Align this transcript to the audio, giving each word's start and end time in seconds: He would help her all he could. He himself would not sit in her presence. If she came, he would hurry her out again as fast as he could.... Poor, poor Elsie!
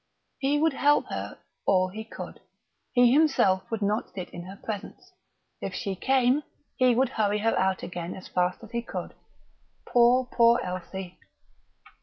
He 0.39 0.57
would 0.57 0.73
help 0.73 1.05
her 1.11 1.37
all 1.67 1.89
he 1.89 2.03
could. 2.03 2.39
He 2.91 3.11
himself 3.13 3.69
would 3.69 3.83
not 3.83 4.11
sit 4.15 4.31
in 4.31 4.45
her 4.45 4.55
presence. 4.55 5.11
If 5.61 5.75
she 5.75 5.93
came, 5.95 6.41
he 6.75 6.95
would 6.95 7.09
hurry 7.09 7.37
her 7.37 7.55
out 7.55 7.83
again 7.83 8.15
as 8.15 8.27
fast 8.27 8.63
as 8.63 8.71
he 8.71 8.81
could.... 8.81 9.13
Poor, 9.87 10.25
poor 10.25 10.59
Elsie! 10.63 11.19